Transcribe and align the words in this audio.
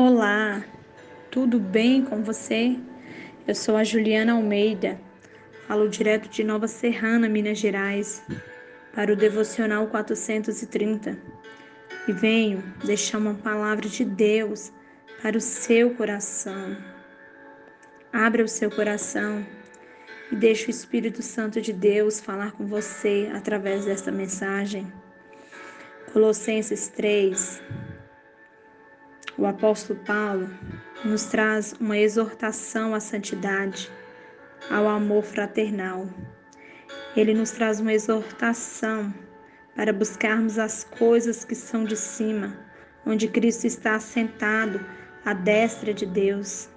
Olá, 0.00 0.64
tudo 1.28 1.58
bem 1.58 2.04
com 2.04 2.22
você? 2.22 2.78
Eu 3.48 3.52
sou 3.52 3.76
a 3.76 3.82
Juliana 3.82 4.34
Almeida, 4.34 4.96
falo 5.66 5.88
direto 5.88 6.28
de 6.28 6.44
Nova 6.44 6.68
Serrana, 6.68 7.28
Minas 7.28 7.58
Gerais, 7.58 8.22
para 8.94 9.12
o 9.12 9.16
Devocional 9.16 9.88
430 9.88 11.18
e 12.06 12.12
venho 12.12 12.62
deixar 12.84 13.18
uma 13.18 13.34
palavra 13.34 13.88
de 13.88 14.04
Deus 14.04 14.72
para 15.20 15.36
o 15.36 15.40
seu 15.40 15.92
coração. 15.96 16.76
Abra 18.12 18.44
o 18.44 18.48
seu 18.48 18.70
coração 18.70 19.44
e 20.30 20.36
deixe 20.36 20.68
o 20.68 20.70
Espírito 20.70 21.22
Santo 21.22 21.60
de 21.60 21.72
Deus 21.72 22.20
falar 22.20 22.52
com 22.52 22.64
você 22.68 23.32
através 23.34 23.84
desta 23.84 24.12
mensagem. 24.12 24.86
Colossenses 26.12 26.86
3, 26.86 27.60
o 29.38 29.46
apóstolo 29.46 30.00
Paulo 30.00 30.50
nos 31.04 31.26
traz 31.26 31.72
uma 31.80 31.96
exortação 31.96 32.92
à 32.92 32.98
santidade, 32.98 33.88
ao 34.68 34.88
amor 34.88 35.22
fraternal. 35.22 36.08
Ele 37.16 37.32
nos 37.32 37.52
traz 37.52 37.78
uma 37.78 37.92
exortação 37.92 39.14
para 39.76 39.92
buscarmos 39.92 40.58
as 40.58 40.82
coisas 40.82 41.44
que 41.44 41.54
são 41.54 41.84
de 41.84 41.96
cima, 41.96 42.58
onde 43.06 43.28
Cristo 43.28 43.64
está 43.64 43.94
assentado 43.94 44.84
à 45.24 45.32
destra 45.32 45.94
de 45.94 46.04
Deus. 46.04 46.68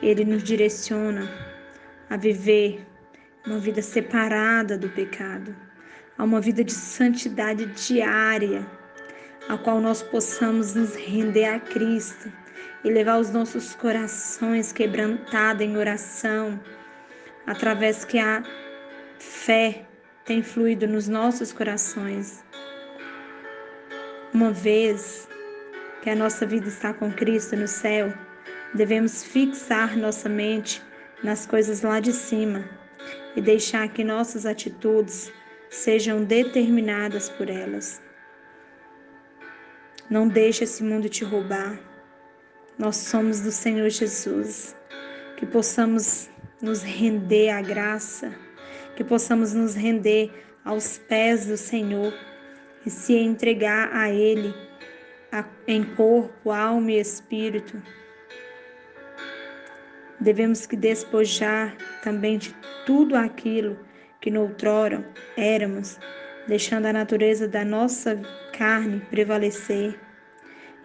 Ele 0.00 0.24
nos 0.24 0.44
direciona 0.44 1.28
a 2.08 2.16
viver 2.16 2.86
uma 3.44 3.58
vida 3.58 3.82
separada 3.82 4.78
do 4.78 4.88
pecado, 4.88 5.56
a 6.16 6.22
uma 6.22 6.40
vida 6.40 6.62
de 6.62 6.72
santidade 6.72 7.66
diária 7.66 8.64
a 9.48 9.56
qual 9.56 9.80
nós 9.80 10.02
possamos 10.02 10.74
nos 10.74 10.94
render 10.94 11.44
a 11.44 11.60
Cristo 11.60 12.32
e 12.84 12.90
levar 12.90 13.18
os 13.18 13.30
nossos 13.30 13.74
corações 13.74 14.72
quebrantados 14.72 15.62
em 15.62 15.76
oração, 15.76 16.60
através 17.46 18.04
que 18.04 18.18
a 18.18 18.42
fé 19.18 19.86
tem 20.24 20.42
fluído 20.42 20.86
nos 20.86 21.08
nossos 21.08 21.52
corações. 21.52 22.44
Uma 24.32 24.50
vez 24.50 25.28
que 26.02 26.10
a 26.10 26.16
nossa 26.16 26.46
vida 26.46 26.68
está 26.68 26.92
com 26.92 27.12
Cristo 27.12 27.56
no 27.56 27.68
céu, 27.68 28.12
devemos 28.74 29.22
fixar 29.22 29.96
nossa 29.96 30.28
mente 30.28 30.82
nas 31.22 31.46
coisas 31.46 31.82
lá 31.82 32.00
de 32.00 32.12
cima 32.12 32.64
e 33.36 33.40
deixar 33.40 33.88
que 33.88 34.02
nossas 34.02 34.46
atitudes 34.46 35.32
sejam 35.70 36.24
determinadas 36.24 37.28
por 37.28 37.48
elas. 37.48 38.00
Não 40.12 40.28
deixe 40.28 40.64
esse 40.64 40.82
mundo 40.82 41.08
te 41.08 41.24
roubar. 41.24 41.80
Nós 42.78 42.96
somos 42.96 43.40
do 43.40 43.50
Senhor 43.50 43.88
Jesus. 43.88 44.76
Que 45.38 45.46
possamos 45.46 46.28
nos 46.60 46.82
render 46.82 47.48
à 47.48 47.62
graça, 47.62 48.30
que 48.94 49.02
possamos 49.02 49.54
nos 49.54 49.74
render 49.74 50.30
aos 50.66 50.98
pés 50.98 51.46
do 51.46 51.56
Senhor 51.56 52.12
e 52.84 52.90
se 52.90 53.14
entregar 53.14 53.90
a 53.90 54.10
Ele 54.10 54.54
em 55.66 55.82
corpo, 55.82 56.50
alma 56.50 56.92
e 56.92 57.00
espírito. 57.00 57.82
Devemos 60.20 60.66
que 60.66 60.76
despojar 60.76 61.74
também 62.02 62.36
de 62.36 62.54
tudo 62.84 63.16
aquilo 63.16 63.78
que 64.20 64.30
noutrora 64.30 65.10
éramos, 65.38 65.98
deixando 66.46 66.84
a 66.84 66.92
natureza 66.92 67.48
da 67.48 67.64
nossa 67.64 68.20
carne 68.52 69.00
prevalecer. 69.08 69.98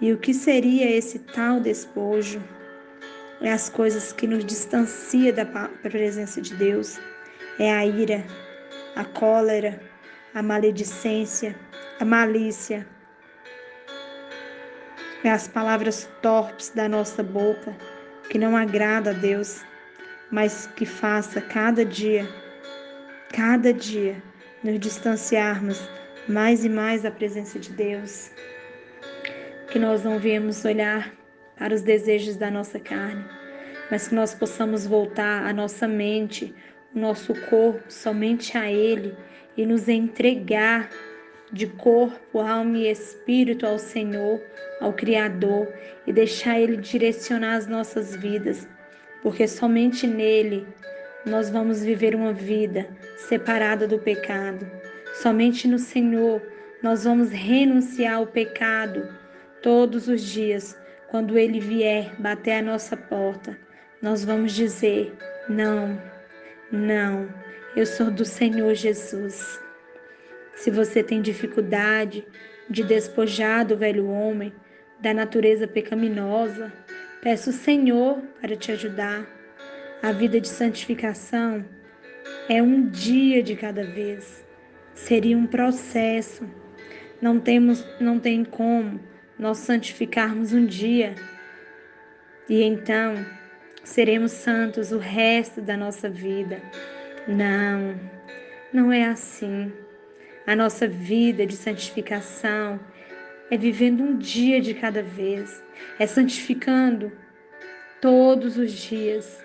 E 0.00 0.12
o 0.12 0.18
que 0.18 0.34
seria 0.34 0.90
esse 0.90 1.18
tal 1.18 1.60
despojo? 1.60 2.42
É 3.40 3.52
as 3.52 3.68
coisas 3.68 4.12
que 4.12 4.26
nos 4.26 4.44
distancia 4.44 5.32
da 5.32 5.44
presença 5.44 6.40
de 6.40 6.54
Deus. 6.54 6.98
É 7.58 7.72
a 7.72 7.86
ira, 7.86 8.24
a 8.96 9.04
cólera, 9.04 9.80
a 10.34 10.42
maledicência, 10.42 11.54
a 12.00 12.04
malícia. 12.04 12.86
É 15.22 15.30
as 15.30 15.46
palavras 15.46 16.08
torpes 16.20 16.70
da 16.70 16.88
nossa 16.88 17.22
boca 17.22 17.74
que 18.28 18.38
não 18.38 18.56
agrada 18.56 19.10
a 19.10 19.14
Deus, 19.14 19.62
mas 20.30 20.66
que 20.74 20.84
faça 20.84 21.40
cada 21.40 21.84
dia, 21.84 22.28
cada 23.32 23.72
dia, 23.72 24.22
nos 24.62 24.80
distanciarmos 24.80 25.80
mais 26.28 26.64
e 26.64 26.68
mais 26.68 27.02
da 27.02 27.10
presença 27.10 27.58
de 27.58 27.70
Deus. 27.72 28.30
Que 29.74 29.80
nós 29.80 30.04
não 30.04 30.20
viemos 30.20 30.64
olhar 30.64 31.12
para 31.58 31.74
os 31.74 31.82
desejos 31.82 32.36
da 32.36 32.48
nossa 32.48 32.78
carne, 32.78 33.24
mas 33.90 34.06
que 34.06 34.14
nós 34.14 34.32
possamos 34.32 34.86
voltar 34.86 35.44
a 35.44 35.52
nossa 35.52 35.88
mente, 35.88 36.54
o 36.94 36.98
nosso 37.00 37.34
corpo 37.50 37.82
somente 37.90 38.56
a 38.56 38.70
Ele 38.70 39.16
e 39.56 39.66
nos 39.66 39.88
entregar 39.88 40.88
de 41.50 41.66
corpo, 41.66 42.38
alma 42.38 42.78
e 42.78 42.88
espírito 42.88 43.66
ao 43.66 43.76
Senhor, 43.76 44.40
ao 44.80 44.92
Criador 44.92 45.66
e 46.06 46.12
deixar 46.12 46.60
Ele 46.60 46.76
direcionar 46.76 47.56
as 47.56 47.66
nossas 47.66 48.14
vidas, 48.14 48.68
porque 49.24 49.48
somente 49.48 50.06
nele 50.06 50.68
nós 51.26 51.50
vamos 51.50 51.82
viver 51.82 52.14
uma 52.14 52.32
vida 52.32 52.86
separada 53.16 53.88
do 53.88 53.98
pecado. 53.98 54.64
Somente 55.14 55.66
no 55.66 55.80
Senhor 55.80 56.40
nós 56.80 57.02
vamos 57.02 57.30
renunciar 57.30 58.18
ao 58.18 58.26
pecado 58.28 59.23
todos 59.64 60.08
os 60.08 60.22
dias. 60.22 60.78
Quando 61.08 61.38
Ele 61.38 61.58
vier 61.58 62.14
bater 62.20 62.52
a 62.52 62.62
nossa 62.62 62.96
porta, 62.96 63.58
nós 64.02 64.22
vamos 64.22 64.52
dizer: 64.52 65.16
Não, 65.48 65.98
não, 66.70 67.28
eu 67.74 67.86
sou 67.86 68.10
do 68.10 68.26
Senhor 68.26 68.74
Jesus. 68.74 69.58
Se 70.54 70.70
você 70.70 71.02
tem 71.02 71.22
dificuldade 71.22 72.26
de 72.68 72.84
despojar 72.84 73.64
do 73.64 73.76
velho 73.76 74.06
homem, 74.08 74.52
da 75.00 75.14
natureza 75.14 75.66
pecaminosa, 75.66 76.70
peço 77.22 77.48
o 77.48 77.52
Senhor 77.54 78.18
para 78.40 78.54
te 78.54 78.70
ajudar. 78.70 79.26
A 80.02 80.12
vida 80.12 80.38
de 80.38 80.48
santificação 80.48 81.64
é 82.50 82.62
um 82.62 82.86
dia 82.90 83.42
de 83.42 83.56
cada 83.56 83.82
vez 83.82 84.44
seria 84.94 85.36
um 85.36 85.46
processo. 85.46 86.44
Não 87.20 87.40
temos, 87.40 87.86
não 87.98 88.18
tem 88.18 88.44
como 88.44 89.00
nós 89.44 89.58
santificarmos 89.58 90.54
um 90.54 90.64
dia 90.64 91.14
e 92.48 92.62
então 92.62 93.14
seremos 93.82 94.32
santos 94.32 94.90
o 94.90 94.96
resto 94.96 95.60
da 95.60 95.76
nossa 95.76 96.08
vida. 96.08 96.62
Não, 97.28 97.94
não 98.72 98.90
é 98.90 99.04
assim. 99.04 99.70
A 100.46 100.56
nossa 100.56 100.88
vida 100.88 101.44
de 101.44 101.54
santificação 101.56 102.80
é 103.50 103.58
vivendo 103.58 104.02
um 104.02 104.16
dia 104.16 104.62
de 104.62 104.72
cada 104.72 105.02
vez, 105.02 105.62
é 105.98 106.06
santificando 106.06 107.12
todos 108.00 108.56
os 108.56 108.72
dias, 108.72 109.44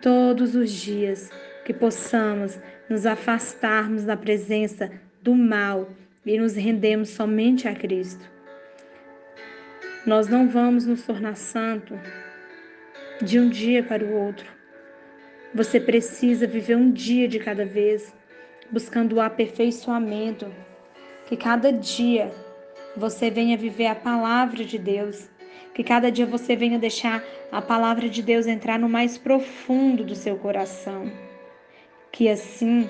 todos 0.00 0.54
os 0.54 0.70
dias 0.70 1.28
que 1.64 1.74
possamos 1.74 2.56
nos 2.88 3.04
afastarmos 3.04 4.04
da 4.04 4.16
presença 4.16 4.92
do 5.20 5.34
mal 5.34 5.90
e 6.24 6.38
nos 6.38 6.54
rendemos 6.54 7.08
somente 7.08 7.66
a 7.66 7.74
Cristo. 7.74 8.30
Nós 10.06 10.28
não 10.28 10.48
vamos 10.48 10.86
nos 10.86 11.02
tornar 11.02 11.36
santo 11.36 11.98
de 13.20 13.38
um 13.38 13.50
dia 13.50 13.82
para 13.82 14.02
o 14.02 14.14
outro. 14.14 14.46
Você 15.54 15.78
precisa 15.78 16.46
viver 16.46 16.76
um 16.76 16.90
dia 16.90 17.28
de 17.28 17.38
cada 17.38 17.66
vez, 17.66 18.14
buscando 18.70 19.16
o 19.16 19.20
aperfeiçoamento, 19.20 20.50
que 21.26 21.36
cada 21.36 21.70
dia 21.70 22.32
você 22.96 23.30
venha 23.30 23.58
viver 23.58 23.88
a 23.88 23.94
palavra 23.94 24.64
de 24.64 24.78
Deus, 24.78 25.28
que 25.74 25.84
cada 25.84 26.10
dia 26.10 26.24
você 26.24 26.56
venha 26.56 26.78
deixar 26.78 27.22
a 27.52 27.60
palavra 27.60 28.08
de 28.08 28.22
Deus 28.22 28.46
entrar 28.46 28.78
no 28.78 28.88
mais 28.88 29.18
profundo 29.18 30.02
do 30.02 30.14
seu 30.14 30.36
coração. 30.36 31.12
Que 32.10 32.26
assim 32.26 32.88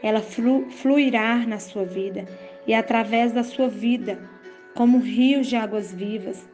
ela 0.00 0.20
flu, 0.20 0.70
fluirá 0.70 1.38
na 1.38 1.58
sua 1.58 1.84
vida 1.84 2.24
e 2.68 2.72
através 2.72 3.32
da 3.32 3.42
sua 3.42 3.68
vida, 3.68 4.35
como 4.76 4.98
rios 4.98 5.48
de 5.48 5.56
águas 5.56 5.92
vivas, 5.92 6.48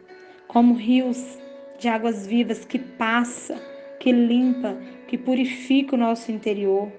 como 0.46 0.74
rios 0.74 1.38
de 1.78 1.88
águas 1.88 2.26
vivas 2.26 2.64
que 2.64 2.78
passa, 2.78 3.60
que 3.98 4.12
limpa, 4.12 4.76
que 5.08 5.19
purifica 5.19 5.94
o 5.94 5.98
nosso 5.98 6.32
interior. 6.32 6.90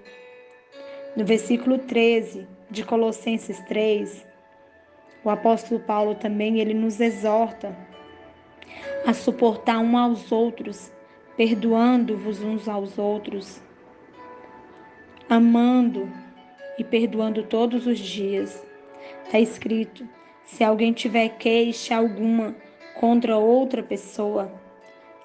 No 1.15 1.25
versículo 1.25 1.79
13 1.79 2.45
de 2.69 2.83
Colossenses 2.83 3.59
3, 3.61 4.25
o 5.23 5.29
apóstolo 5.29 5.79
Paulo 5.79 6.13
também 6.13 6.59
ele 6.59 6.73
nos 6.73 6.99
exorta 6.99 7.75
a 9.07 9.13
suportar 9.13 9.79
um 9.79 9.97
aos 9.97 10.31
outros, 10.31 10.91
perdoando-vos 11.37 12.43
uns 12.43 12.67
aos 12.67 12.99
outros 12.99 13.61
amando 15.29 16.11
e 16.77 16.83
perdoando 16.83 17.43
todos 17.43 17.87
os 17.87 17.97
dias. 17.97 18.61
Está 19.25 19.39
escrito: 19.39 20.07
se 20.45 20.63
alguém 20.63 20.93
tiver 20.93 21.29
queixa 21.37 21.95
alguma 21.95 22.55
contra 22.95 23.37
outra 23.37 23.81
pessoa. 23.81 24.51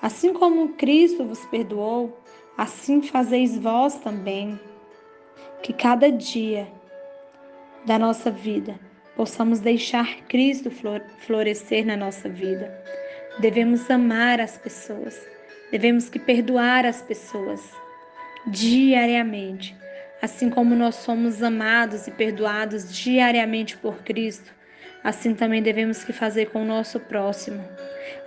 Assim 0.00 0.32
como 0.32 0.75
Cristo 0.75 1.25
vos 1.25 1.44
perdoou, 1.47 2.19
assim 2.56 3.03
fazeis 3.03 3.59
vós 3.59 3.97
também. 3.97 4.59
Que 5.62 5.73
cada 5.73 6.11
dia 6.11 6.69
da 7.85 7.99
nossa 7.99 8.31
vida 8.31 8.79
possamos 9.17 9.61
deixar 9.61 10.23
Cristo 10.29 10.70
florescer 11.19 11.85
na 11.85 11.97
nossa 11.97 12.29
vida. 12.29 12.73
Devemos 13.41 13.91
amar 13.91 14.41
as 14.41 14.56
pessoas, 14.56 15.21
devemos 15.71 16.09
que 16.09 16.19
perdoar 16.19 16.87
as 16.87 17.03
pessoas 17.03 17.73
diariamente, 18.47 19.76
assim 20.23 20.49
como 20.50 20.75
nós 20.75 20.97
somos 20.97 21.43
amados 21.43 22.06
e 22.06 22.11
perdoados 22.11 22.93
diariamente 22.93 23.76
por 23.76 24.03
Cristo. 24.03 24.58
Assim 25.03 25.35
também 25.35 25.62
devemos 25.62 26.05
que 26.05 26.12
fazer 26.12 26.47
com 26.47 26.62
o 26.62 26.67
nosso 26.67 26.99
próximo. 27.00 27.62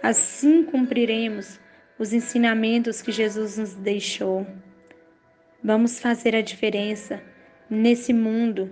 Assim 0.02 0.64
cumpriremos 0.64 1.60
os 2.00 2.14
ensinamentos 2.14 3.02
que 3.02 3.12
Jesus 3.12 3.58
nos 3.58 3.76
deixou. 3.76 4.48
Vamos 5.64 6.00
fazer 6.00 6.36
a 6.36 6.42
diferença 6.42 7.22
nesse 7.70 8.14
mundo. 8.14 8.70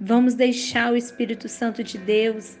Vamos 0.00 0.34
deixar 0.34 0.92
o 0.92 0.96
Espírito 0.96 1.48
Santo 1.48 1.84
de 1.84 1.96
Deus 1.98 2.58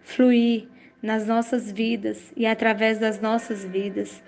fluir 0.00 0.66
nas 1.02 1.26
nossas 1.26 1.70
vidas 1.70 2.32
e 2.36 2.46
através 2.46 2.98
das 2.98 3.20
nossas 3.20 3.64
vidas. 3.64 4.22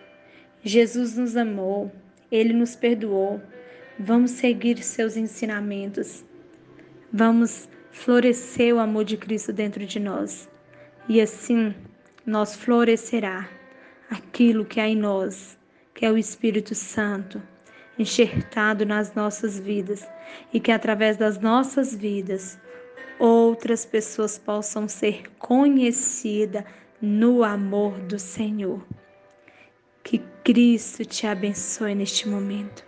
Jesus 0.63 1.17
nos 1.17 1.37
amou, 1.37 1.91
ele 2.31 2.53
nos 2.53 2.77
perdoou. 2.77 3.41
Vamos 3.99 4.33
seguir 4.33 4.83
seus 4.83 5.17
ensinamentos. 5.17 6.25
Vamos 7.13 7.69
florescer 7.91 8.75
o 8.75 8.79
amor 8.79 9.05
de 9.05 9.17
Cristo 9.17 9.53
dentro 9.53 9.85
de 9.85 9.99
nós. 9.99 10.49
E 11.09 11.21
assim 11.21 11.75
nós 12.25 12.55
florescerá 12.55 13.49
aquilo 14.11 14.65
que 14.65 14.81
há 14.81 14.89
em 14.89 14.97
nós, 14.97 15.59
que 15.95 16.05
é 16.05 16.11
o 16.11 16.19
Espírito 16.19 16.75
Santo, 16.75 17.43
enxertado 17.99 18.87
nas 18.87 19.15
nossas 19.15 19.59
vidas 19.59 20.07
e 20.53 20.61
que 20.61 20.73
através 20.73 21.17
das 21.17 21.39
nossas 21.39 21.95
vidas 21.95 22.59
outras 23.19 23.85
pessoas 23.85 24.39
possam 24.39 24.89
ser 24.89 25.31
conhecidas 25.39 26.65
no 27.01 27.45
amor 27.45 27.99
do 28.01 28.19
Senhor. 28.19 28.85
Que 30.03 30.19
Cristo 30.43 31.05
te 31.05 31.27
abençoe 31.27 31.95
neste 31.95 32.29
momento. 32.29 32.85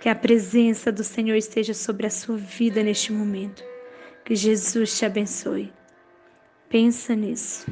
Que 0.00 0.08
a 0.08 0.14
presença 0.14 0.92
do 0.92 1.02
Senhor 1.02 1.36
esteja 1.36 1.72
sobre 1.72 2.06
a 2.06 2.10
sua 2.10 2.36
vida 2.36 2.82
neste 2.82 3.12
momento. 3.12 3.71
Que 4.24 4.36
Jesus 4.36 4.98
te 4.98 5.04
abençoe. 5.04 5.72
Pensa 6.68 7.14
nisso. 7.14 7.66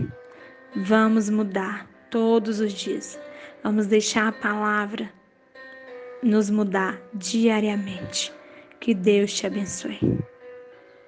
Vamos 0.76 1.30
mudar 1.30 1.88
todos 2.10 2.60
os 2.60 2.72
dias. 2.72 3.18
Vamos 3.62 3.86
deixar 3.86 4.28
a 4.28 4.32
palavra 4.32 5.10
nos 6.22 6.50
mudar 6.50 7.00
diariamente. 7.14 8.32
Que 8.80 8.94
Deus 8.94 9.32
te 9.32 9.46
abençoe. 9.46 9.98